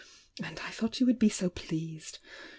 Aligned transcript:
And 0.41 0.57
I 0.61 0.71
thought 0.71 0.99
you 0.99 1.05
would 1.05 1.19
be 1.19 1.29
so 1.29 1.51
pleased! 1.51 2.17